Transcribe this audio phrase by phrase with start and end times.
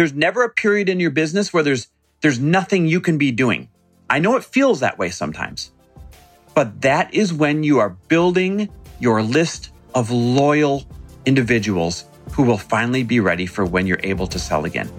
[0.00, 1.88] There's never a period in your business where there's
[2.22, 3.68] there's nothing you can be doing.
[4.08, 5.72] I know it feels that way sometimes.
[6.54, 10.86] But that is when you are building your list of loyal
[11.26, 14.90] individuals who will finally be ready for when you're able to sell again.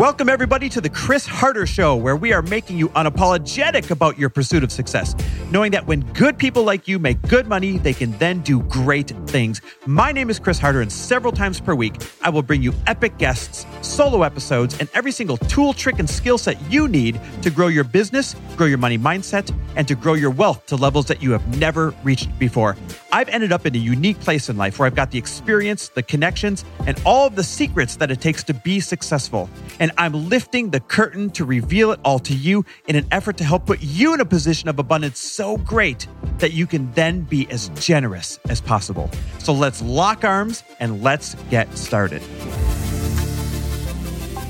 [0.00, 4.30] Welcome, everybody, to the Chris Harder Show, where we are making you unapologetic about your
[4.30, 5.14] pursuit of success,
[5.50, 9.12] knowing that when good people like you make good money, they can then do great
[9.26, 9.60] things.
[9.86, 13.18] My name is Chris Harder, and several times per week, I will bring you epic
[13.18, 17.66] guests, solo episodes, and every single tool, trick, and skill set you need to grow
[17.66, 21.32] your business, grow your money mindset, and to grow your wealth to levels that you
[21.32, 22.76] have never reached before.
[23.12, 26.02] I've ended up in a unique place in life where I've got the experience, the
[26.02, 29.50] connections, and all of the secrets that it takes to be successful.
[29.80, 33.44] And I'm lifting the curtain to reveal it all to you in an effort to
[33.44, 37.50] help put you in a position of abundance so great that you can then be
[37.50, 39.10] as generous as possible.
[39.38, 42.20] So let's lock arms and let's get started.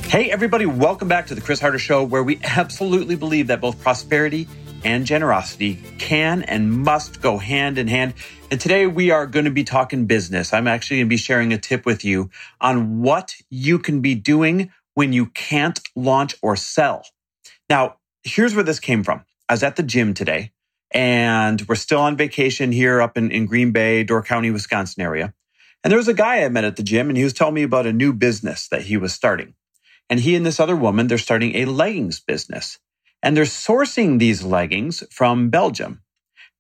[0.08, 3.80] Hey, everybody, welcome back to the Chris Harder Show, where we absolutely believe that both
[3.80, 4.48] prosperity
[4.83, 8.14] and generosity can and must go hand in hand.
[8.50, 10.52] And today we are going to be talking business.
[10.52, 12.30] I'm actually going to be sharing a tip with you
[12.61, 17.05] on what you can be doing when you can't launch or sell.
[17.68, 19.24] Now, here's where this came from.
[19.48, 20.50] I was at the gym today
[20.92, 25.33] and we're still on vacation here up in, in Green Bay, Door County, Wisconsin area.
[25.83, 27.62] And there was a guy I met at the gym and he was telling me
[27.62, 29.55] about a new business that he was starting.
[30.08, 32.78] And he and this other woman, they're starting a leggings business
[33.22, 36.02] and they're sourcing these leggings from Belgium.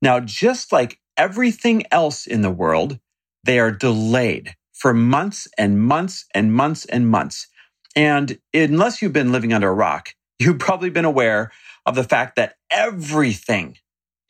[0.00, 2.98] Now, just like everything else in the world,
[3.44, 7.48] they are delayed for months and months and months and months.
[7.96, 11.50] And unless you've been living under a rock, you've probably been aware
[11.84, 13.76] of the fact that everything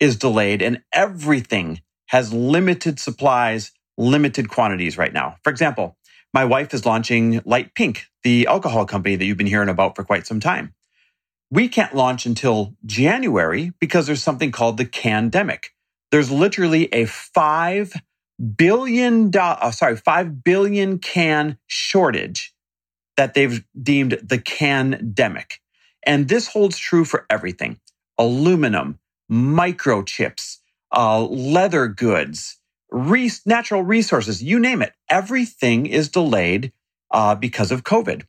[0.01, 5.37] is delayed and everything has limited supplies, limited quantities right now.
[5.45, 5.99] For example,
[6.35, 10.05] my wife is launching Lite Pink, the alcohol company that you've been hearing about for
[10.05, 10.75] quite some time.
[11.51, 15.75] We can't launch until January because there's something called the candemic.
[16.13, 17.95] There's literally a five
[18.57, 22.55] billion dollar, uh, sorry, five billion can shortage
[23.19, 25.61] that they've deemed the candemic.
[26.05, 27.81] And this holds true for everything
[28.19, 29.00] aluminum,
[29.31, 30.59] microchips,
[30.97, 32.59] uh, leather goods,
[33.47, 34.93] natural resources, you name it.
[35.09, 36.73] Everything is delayed
[37.11, 38.25] uh, because of COVID.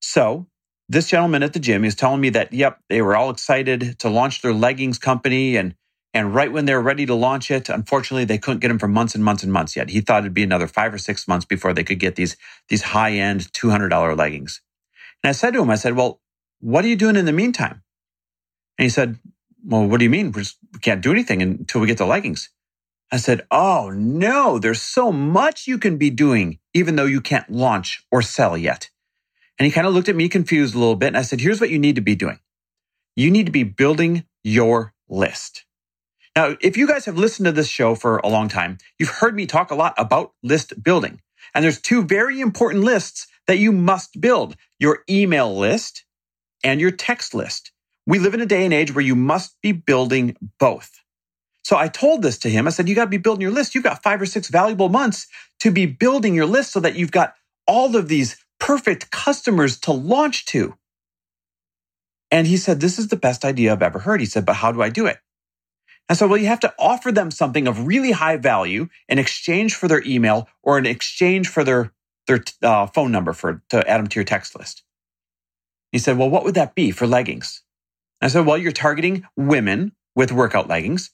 [0.00, 0.48] So,
[0.88, 4.08] this gentleman at the gym is telling me that, yep, they were all excited to
[4.08, 5.74] launch their leggings company and
[6.14, 9.14] and right when they're ready to launch it, unfortunately, they couldn't get them for months
[9.14, 9.90] and months and months yet.
[9.90, 12.36] He thought it'd be another five or six months before they could get these,
[12.70, 14.62] these high end $200 leggings.
[15.24, 16.20] And I said to him, I said, well,
[16.60, 17.82] what are you doing in the meantime?
[18.78, 19.18] And he said,
[19.68, 20.32] well, what do you mean?
[20.32, 20.44] we
[20.80, 22.50] can't do anything until we get the leggings.
[23.12, 27.50] I said, oh no, there's so much you can be doing, even though you can't
[27.50, 28.90] launch or sell yet.
[29.58, 31.08] And he kind of looked at me confused a little bit.
[31.08, 32.40] And I said, here's what you need to be doing.
[33.16, 35.64] You need to be building your list.
[36.36, 39.34] Now, if you guys have listened to this show for a long time, you've heard
[39.34, 41.20] me talk a lot about list building.
[41.54, 46.04] And there's two very important lists that you must build your email list
[46.64, 47.72] and your text list.
[48.08, 50.90] We live in a day and age where you must be building both.
[51.62, 52.66] So I told this to him.
[52.66, 53.74] I said, You got to be building your list.
[53.74, 55.26] You've got five or six valuable months
[55.60, 57.34] to be building your list so that you've got
[57.66, 60.74] all of these perfect customers to launch to.
[62.30, 64.20] And he said, This is the best idea I've ever heard.
[64.20, 65.18] He said, But how do I do it?
[66.08, 69.74] And so, well, you have to offer them something of really high value in exchange
[69.74, 71.92] for their email or in exchange for their,
[72.26, 74.82] their uh, phone number for, to add them to your text list.
[75.92, 77.62] He said, well, what would that be for leggings?
[78.20, 81.10] I said, well, you're targeting women with workout leggings.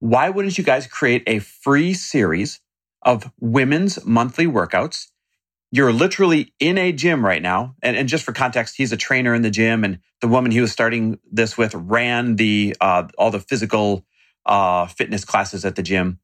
[0.00, 2.60] Why wouldn't you guys create a free series
[3.02, 5.08] of women's monthly workouts?
[5.70, 7.74] You're literally in a gym right now.
[7.82, 9.84] And, and just for context, he's a trainer in the gym.
[9.84, 14.06] And the woman he was starting this with ran the, uh, all the physical
[14.46, 16.20] uh, fitness classes at the gym.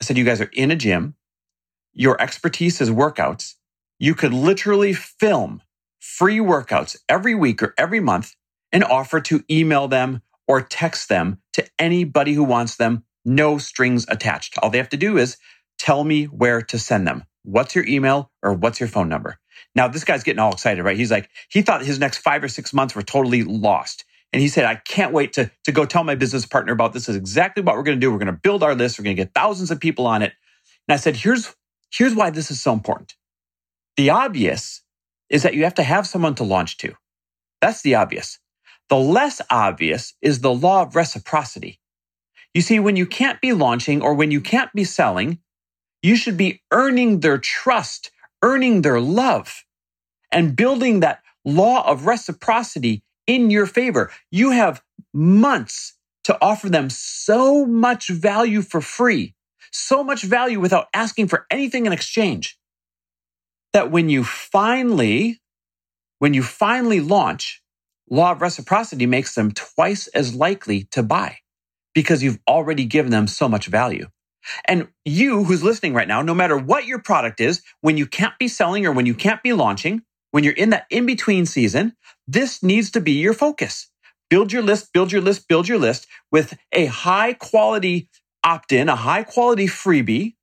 [0.00, 1.16] I said, you guys are in a gym.
[1.94, 3.54] Your expertise is workouts.
[3.98, 5.62] You could literally film
[6.00, 8.34] free workouts every week or every month
[8.72, 13.04] and offer to email them or text them to anybody who wants them.
[13.24, 14.58] No strings attached.
[14.58, 15.36] All they have to do is
[15.78, 17.24] tell me where to send them.
[17.44, 19.38] What's your email or what's your phone number?
[19.74, 20.96] Now, this guy's getting all excited, right?
[20.96, 24.04] He's like, he thought his next five or six months were totally lost.
[24.32, 27.06] And he said, I can't wait to, to go tell my business partner about this.
[27.06, 28.10] this is exactly what we're going to do.
[28.10, 28.98] We're going to build our list.
[28.98, 30.32] We're going to get thousands of people on it.
[30.88, 31.54] And I said, here's,
[31.92, 33.14] here's why this is so important.
[33.96, 34.82] The obvious
[35.30, 36.94] is that you have to have someone to launch to.
[37.60, 38.38] That's the obvious.
[38.92, 41.80] The less obvious is the law of reciprocity.
[42.54, 45.38] You see, when you can't be launching or when you can't be selling,
[46.02, 48.10] You should be earning their trust,
[48.42, 49.64] earning their love,
[50.32, 54.12] and building that law of reciprocity in your favor.
[54.30, 54.82] You have
[55.14, 55.94] months
[56.24, 59.34] to offer them so much value for free,
[59.72, 62.58] so much value without asking for anything in exchange
[63.74, 65.40] that when you finally,
[66.20, 67.61] when you finally launch,
[68.12, 71.38] law of reciprocity makes them twice as likely to buy
[71.94, 74.08] because you've already given them so much value.
[74.66, 78.38] And you who's listening right now, no matter what your product is, when you can't
[78.38, 81.94] be selling or when you can't be launching, when you're in that in between season,
[82.28, 83.88] this needs to be your focus.
[84.30, 88.08] Build your list, build your list, build your list with a high quality
[88.44, 90.34] opt in, a high quality freebie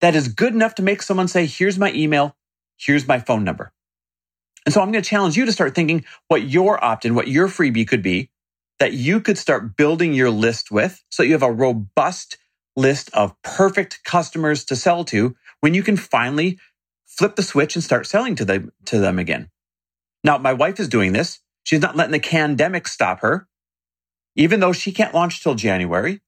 [0.00, 2.36] that is good enough to make someone say, here's my email,
[2.78, 3.72] here's my phone number.
[4.66, 7.28] And so I'm going to challenge you to start thinking what your opt in, what
[7.28, 8.30] your freebie could be
[8.80, 12.38] that you could start building your list with so you have a robust
[12.76, 16.58] list of perfect customers to sell to when you can finally
[17.06, 19.50] flip the switch and start selling to them, to them again.
[20.24, 21.40] Now, my wife is doing this.
[21.64, 23.48] She's not letting the pandemic stop her.
[24.36, 26.20] Even though she can't launch till January,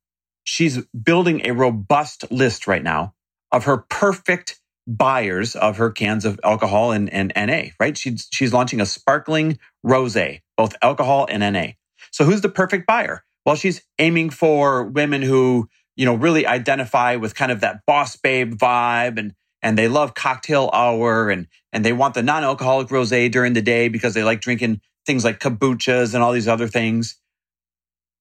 [0.44, 3.14] she's building a robust list right now
[3.52, 4.57] of her perfect
[4.88, 7.96] buyers of her cans of alcohol and, and NA, right?
[7.96, 10.16] She's, she's launching a sparkling rose,
[10.56, 11.72] both alcohol and NA.
[12.10, 13.22] So who's the perfect buyer?
[13.44, 18.16] Well, she's aiming for women who, you know, really identify with kind of that boss
[18.16, 23.30] babe vibe and and they love cocktail hour and and they want the non-alcoholic rosé
[23.30, 27.20] during the day because they like drinking things like kombuchas and all these other things.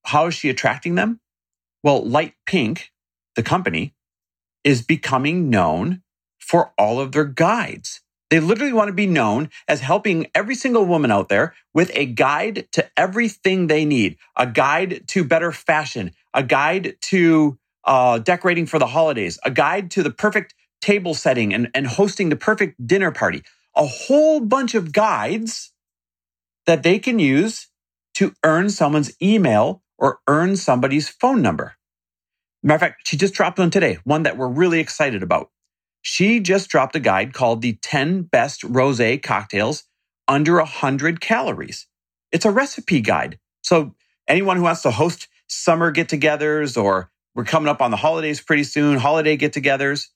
[0.04, 1.20] How is she attracting them?
[1.82, 2.90] Well, Lite Pink,
[3.36, 3.94] the company,
[4.64, 6.02] is becoming known
[6.48, 8.00] for all of their guides.
[8.30, 12.06] They literally want to be known as helping every single woman out there with a
[12.06, 18.66] guide to everything they need, a guide to better fashion, a guide to uh, decorating
[18.66, 22.86] for the holidays, a guide to the perfect table setting and, and hosting the perfect
[22.86, 23.42] dinner party,
[23.74, 25.72] a whole bunch of guides
[26.66, 27.68] that they can use
[28.14, 31.76] to earn someone's email or earn somebody's phone number.
[32.62, 35.50] Matter of fact, she just dropped one today, one that we're really excited about.
[36.02, 39.84] She just dropped a guide called the 10 best rose cocktails
[40.26, 41.86] under 100 calories.
[42.32, 43.38] It's a recipe guide.
[43.62, 43.94] So
[44.28, 48.40] anyone who wants to host summer get togethers or we're coming up on the holidays
[48.40, 50.06] pretty soon, holiday get togethers,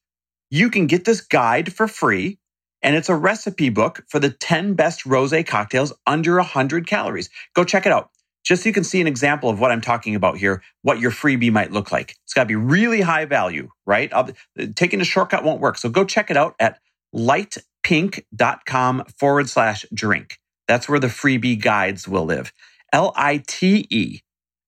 [0.51, 2.39] you can get this guide for free
[2.83, 7.31] and it's a recipe book for the 10 best rose cocktails under 100 calories.
[7.55, 8.11] Go check it out.
[8.45, 11.11] Just so you can see an example of what I'm talking about here, what your
[11.11, 12.17] freebie might look like.
[12.25, 14.13] It's got to be really high value, right?
[14.13, 15.79] I'll, uh, taking a shortcut won't work.
[15.79, 16.81] So go check it out at
[17.15, 20.39] litepink.com forward slash drink.
[20.67, 22.53] That's where the freebie guides will live.
[22.93, 24.21] L I T E,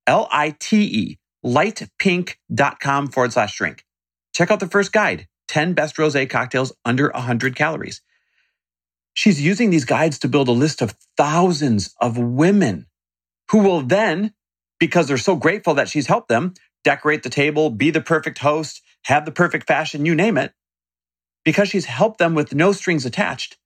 [0.07, 3.85] L I T E, litepink.com forward slash drink.
[4.35, 8.03] Check out the first guide 10 best rose cocktails under 100 calories.
[9.13, 12.87] She's using these guides to build a list of thousands of women
[13.55, 14.35] who will then,
[14.81, 18.83] because they're so grateful that she's helped them, decorate the table, be the perfect host,
[19.05, 20.53] have the perfect fashion, you name it.
[21.45, 23.57] Because she's helped them with no strings attached,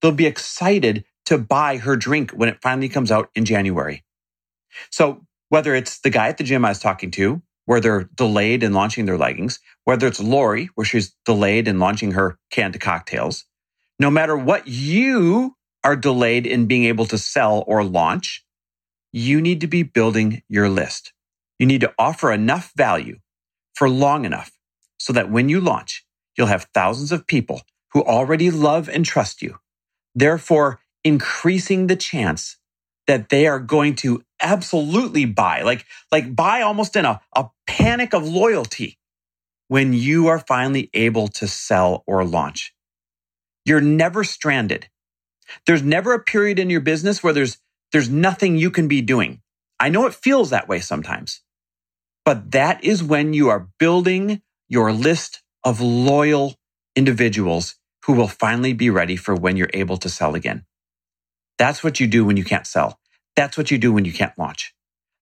[0.00, 4.04] they'll be excited to buy her drink when it finally comes out in January.
[4.90, 8.62] So whether it's the guy at the gym I was talking to, where they're delayed
[8.62, 13.44] in launching their leggings, whether it's Lori, where she's delayed in launching her canned cocktails,
[13.98, 18.44] no matter what you are delayed in being able to sell or launch,
[19.12, 21.12] you need to be building your list.
[21.58, 23.18] You need to offer enough value
[23.74, 24.52] for long enough
[24.98, 26.04] so that when you launch,
[26.36, 29.58] you'll have thousands of people who already love and trust you,
[30.14, 32.56] therefore increasing the chance
[33.06, 38.14] that they are going to absolutely buy, like, like buy almost in a, a panic
[38.14, 38.98] of loyalty
[39.68, 42.74] when you are finally able to sell or launch.
[43.64, 44.88] You're never stranded.
[45.66, 47.58] There's never a period in your business where there's,
[47.92, 49.42] there's nothing you can be doing.
[49.80, 51.42] I know it feels that way sometimes,
[52.24, 56.56] but that is when you are building your list of loyal
[56.96, 60.64] individuals who will finally be ready for when you're able to sell again.
[61.58, 62.98] That's what you do when you can't sell.
[63.36, 64.74] That's what you do when you can't launch.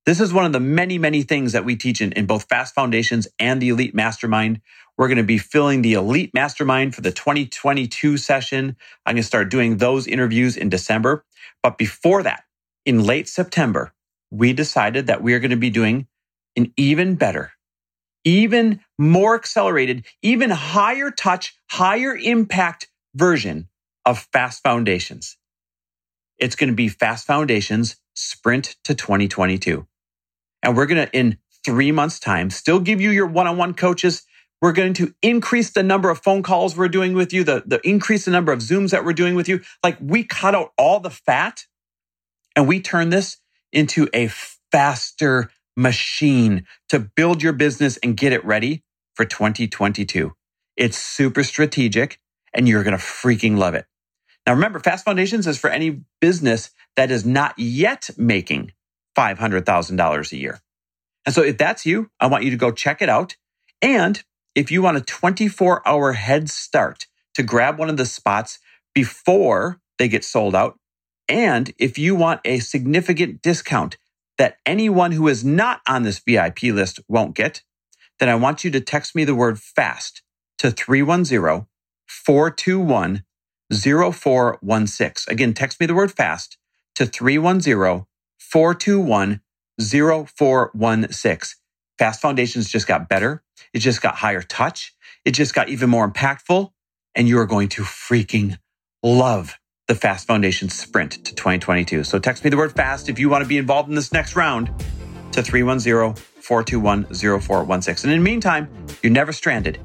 [0.06, 2.74] This is one of the many, many things that we teach in, in both Fast
[2.74, 4.60] Foundations and the Elite Mastermind.
[4.98, 8.76] We're going to be filling the Elite Mastermind for the 2022 session.
[9.06, 11.24] I'm going to start doing those interviews in December.
[11.62, 12.42] But before that,
[12.86, 13.92] in late September,
[14.30, 16.08] we decided that we are going to be doing
[16.56, 17.52] an even better,
[18.24, 23.68] even more accelerated, even higher touch, higher impact version
[24.06, 25.38] of Fast Foundations.
[26.38, 29.86] It's going to be Fast Foundations Sprint to 2022.
[30.62, 33.74] And we're going to, in three months' time, still give you your one on one
[33.74, 34.22] coaches
[34.62, 37.80] We're going to increase the number of phone calls we're doing with you, the, the
[37.88, 39.62] increase the number of Zooms that we're doing with you.
[39.84, 41.66] Like we cut out all the fat
[42.60, 43.38] and we turn this
[43.72, 44.28] into a
[44.72, 48.84] faster machine to build your business and get it ready
[49.16, 50.32] for 2022.
[50.76, 52.20] It's super strategic
[52.54, 53.86] and you're going to freaking love it.
[54.46, 58.72] Now remember, Fast Foundations is for any business that is not yet making
[59.16, 60.60] $500,000 a year.
[61.26, 63.36] And so if that's you, I want you to go check it out.
[63.82, 64.22] And
[64.56, 68.60] if you want a 24 hour head start to grab one of the spots
[68.94, 70.79] before they get sold out,
[71.30, 73.96] and if you want a significant discount
[74.36, 77.62] that anyone who is not on this VIP list won't get,
[78.18, 80.22] then I want you to text me the word fast
[80.58, 81.66] to 310
[82.08, 83.24] 421
[83.72, 85.32] 0416.
[85.32, 86.58] Again, text me the word fast
[86.96, 88.06] to 310
[88.38, 89.40] 421
[89.78, 91.58] 0416.
[91.96, 93.44] Fast Foundations just got better.
[93.72, 94.96] It just got higher touch.
[95.24, 96.72] It just got even more impactful.
[97.14, 98.58] And you are going to freaking
[99.02, 99.59] love
[99.90, 102.04] the Fast Foundation Sprint to 2022.
[102.04, 104.36] So text me the word fast if you want to be involved in this next
[104.36, 104.68] round
[105.32, 108.08] to 310 421 0416.
[108.08, 108.68] And in the meantime,
[109.02, 109.80] you're never stranded.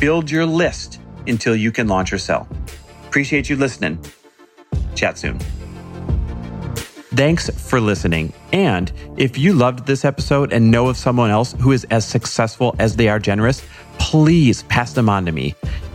[0.00, 2.48] Build your list until you can launch or sell.
[3.06, 4.02] Appreciate you listening.
[4.94, 5.38] Chat soon.
[7.12, 8.32] Thanks for listening.
[8.54, 12.74] And if you loved this episode and know of someone else who is as successful
[12.78, 13.62] as they are generous,
[13.98, 15.54] please pass them on to me.